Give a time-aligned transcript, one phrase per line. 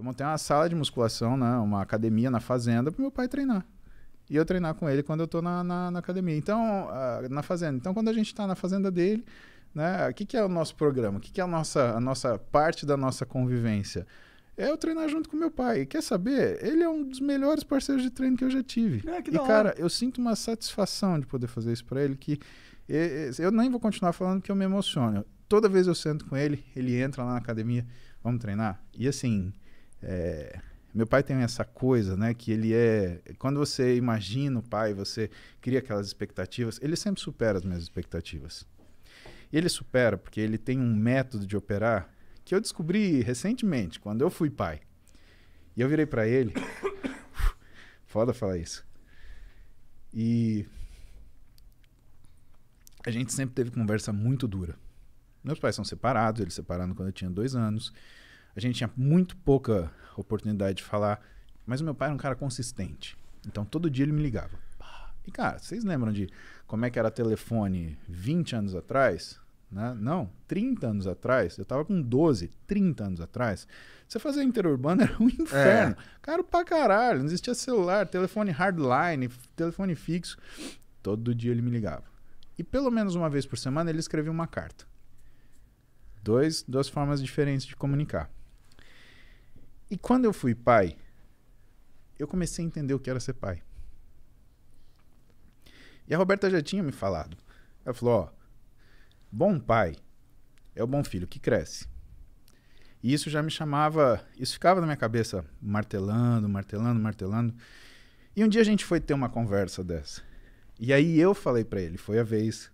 [0.00, 3.66] Eu montei uma sala de musculação, né, uma academia na fazenda para meu pai treinar.
[4.30, 6.34] E eu treinar com ele quando eu tô na, na, na academia.
[6.34, 7.76] Então, uh, na fazenda.
[7.76, 9.22] Então, quando a gente está na fazenda dele,
[9.74, 11.18] né, o que, que é o nosso programa?
[11.18, 14.06] O que, que é a nossa, a nossa parte da nossa convivência?
[14.56, 15.80] É eu treinar junto com meu pai.
[15.80, 16.64] E quer saber?
[16.64, 19.06] Ele é um dos melhores parceiros de treino que eu já tive.
[19.06, 22.40] É, e, cara, eu sinto uma satisfação de poder fazer isso para ele que
[23.38, 25.26] eu nem vou continuar falando que eu me emociono.
[25.46, 27.86] Toda vez eu sento com ele, ele entra lá na academia,
[28.24, 28.80] vamos treinar.
[28.96, 29.52] E assim,
[30.02, 30.60] é,
[30.92, 35.30] meu pai tem essa coisa, né, que ele é, quando você imagina o pai, você
[35.60, 38.66] cria aquelas expectativas, ele sempre supera as minhas expectativas.
[39.52, 42.12] Ele supera porque ele tem um método de operar
[42.44, 44.80] que eu descobri recentemente, quando eu fui pai.
[45.76, 46.52] E eu virei para ele,
[48.04, 48.84] foda falar isso.
[50.12, 50.66] E
[53.06, 54.76] a gente sempre teve conversa muito dura.
[55.42, 57.92] Meus pais são separados, eles separaram quando eu tinha dois anos.
[58.54, 61.20] A gente tinha muito pouca oportunidade de falar,
[61.66, 63.16] mas o meu pai era um cara consistente.
[63.46, 64.58] Então todo dia ele me ligava.
[65.26, 66.28] E cara, vocês lembram de
[66.66, 69.38] como é que era telefone 20 anos atrás?
[69.70, 69.96] Né?
[70.00, 71.56] Não, 30 anos atrás.
[71.56, 73.68] Eu tava com 12, 30 anos atrás.
[74.08, 75.96] Você fazer interurbano era um inferno.
[76.20, 77.20] Caro pra caralho.
[77.20, 80.36] Não existia celular, telefone hardline, telefone fixo.
[81.02, 82.04] Todo dia ele me ligava.
[82.58, 84.84] E pelo menos uma vez por semana ele escrevia uma carta.
[86.22, 88.28] Dois, duas formas diferentes de comunicar.
[89.90, 90.96] E quando eu fui pai,
[92.18, 93.62] eu comecei a entender o que era ser pai.
[96.06, 97.36] E a Roberta já tinha me falado.
[97.84, 98.28] Ela falou: ó,
[99.30, 99.96] bom pai
[100.74, 101.88] é o bom filho que cresce.
[103.02, 107.54] E isso já me chamava, isso ficava na minha cabeça martelando, martelando, martelando.
[108.36, 110.22] E um dia a gente foi ter uma conversa dessa.
[110.78, 112.70] E aí eu falei pra ele, foi a vez.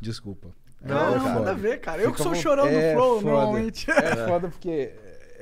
[0.00, 0.54] Desculpa.
[0.80, 1.34] Não, É não, foda.
[1.34, 2.02] nada a ver, cara.
[2.02, 2.40] Eu que Fica sou bom.
[2.40, 3.30] chorão do É flow, foda.
[3.30, 3.90] normalmente.
[3.90, 4.92] É foda porque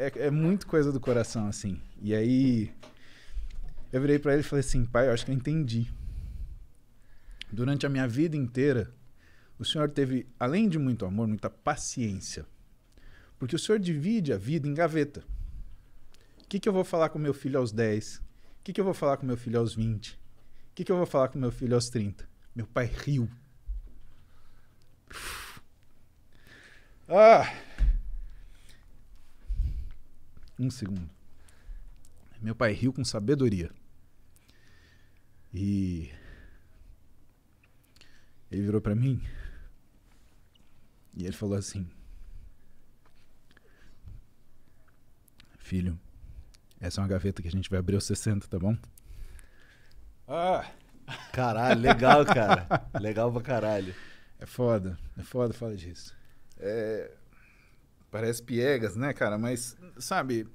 [0.01, 1.79] é, é muito coisa do coração, assim.
[2.01, 2.73] E aí
[3.93, 5.93] eu virei pra ele e falei assim, pai, eu acho que eu entendi.
[7.53, 8.91] Durante a minha vida inteira,
[9.59, 12.47] o senhor teve, além de muito amor, muita paciência.
[13.39, 15.23] Porque o senhor divide a vida em gaveta.
[16.43, 18.17] O que, que eu vou falar com meu filho aos 10?
[18.17, 18.23] O
[18.65, 20.13] que, que eu vou falar com meu filho aos 20?
[20.13, 20.19] O
[20.75, 22.27] que, que eu vou falar com meu filho aos 30?
[22.55, 23.29] Meu pai riu.
[27.07, 27.60] Ah!
[30.61, 31.09] Um segundo.
[32.41, 33.71] Meu pai riu com sabedoria.
[35.53, 36.13] E
[38.51, 39.23] ele virou pra mim
[41.17, 41.91] e ele falou assim:
[45.59, 45.99] Filho,
[46.79, 48.77] essa é uma gaveta que a gente vai abrir aos 60, tá bom?
[50.29, 50.71] Ah!
[51.33, 52.67] Caralho, legal, cara.
[53.01, 53.95] legal pra caralho.
[54.39, 56.15] É foda, é foda falar disso.
[56.59, 57.11] É,
[58.11, 59.39] parece piegas, né, cara?
[59.39, 60.49] Mas, sabe,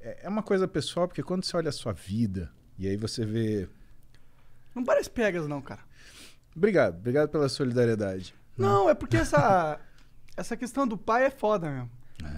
[0.00, 3.24] é é uma coisa pessoal, porque quando você olha a sua vida e aí você
[3.24, 3.68] vê.
[4.74, 5.82] Não parece pegas, não, cara.
[6.54, 8.34] Obrigado, obrigado pela solidariedade.
[8.56, 9.80] Não, é porque essa,
[10.36, 11.90] essa questão do pai é foda mesmo.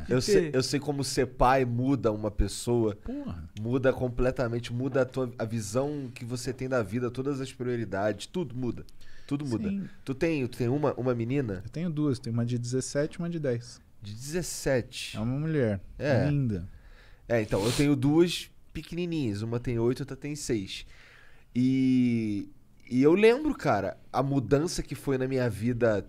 [0.09, 3.49] Eu ter- sei, eu sei como ser pai muda uma pessoa, Porra.
[3.61, 8.27] muda completamente, muda a, tua, a visão que você tem da vida, todas as prioridades,
[8.27, 8.84] tudo muda.
[9.27, 9.69] Tudo muda.
[9.69, 9.89] Sim.
[10.05, 13.19] Tu tem, tu tem uma, uma menina Eu tenho duas, tenho uma de 17 e
[13.19, 13.81] uma de 10.
[14.00, 15.16] de 17.
[15.16, 15.81] É uma mulher.
[15.99, 16.28] É.
[16.28, 16.69] Linda.
[17.28, 19.43] É, então, eu tenho duas pequenininhas.
[19.43, 20.87] Uma tem oito, outra tem seis.
[21.55, 22.49] E,
[22.89, 26.06] e eu lembro, cara, a mudança que foi na minha vida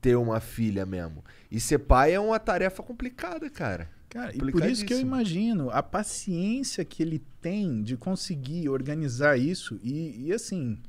[0.00, 1.24] ter uma filha mesmo.
[1.50, 3.90] E ser pai é uma tarefa complicada, cara.
[4.08, 9.38] Cara, e por isso que eu imagino a paciência que ele tem de conseguir organizar
[9.38, 10.82] isso e, e assim,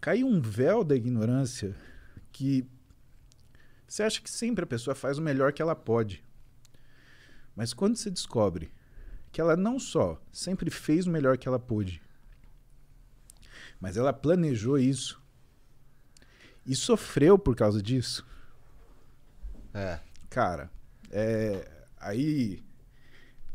[0.00, 1.74] cai um véu da ignorância
[2.30, 2.64] que
[3.86, 6.24] você acha que sempre a pessoa faz o melhor que ela pode.
[7.54, 8.72] Mas quando você descobre
[9.32, 12.00] que ela não só sempre fez o melhor que ela pôde,
[13.80, 15.20] mas ela planejou isso
[16.64, 18.24] e sofreu por causa disso,
[19.74, 19.98] É.
[20.30, 20.70] cara,
[21.10, 21.66] é,
[22.00, 22.62] aí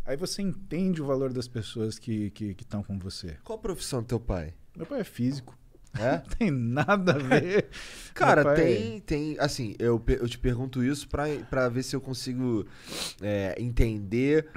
[0.05, 3.37] aí você entende o valor das pessoas que que estão com você.
[3.43, 4.53] Qual a profissão do teu pai?
[4.75, 5.57] Meu pai é físico,
[5.99, 6.11] É?
[6.27, 7.67] não tem nada a ver.
[8.13, 9.37] Cara, pai- tem, tem.
[9.39, 12.65] Assim, eu, eu te pergunto isso pra, pra ver se eu consigo
[13.21, 14.47] é, entender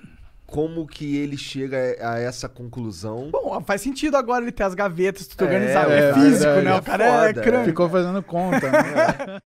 [0.46, 3.30] como que ele chega a essa conclusão.
[3.30, 5.90] Bom, faz sentido agora ele ter as gavetas tudo É, organizado.
[5.92, 6.74] é É, físico, né?
[6.74, 7.42] O É cara é foda.
[7.42, 7.66] crânio.
[7.66, 8.70] Ficou fazendo conta.
[8.70, 9.38] né?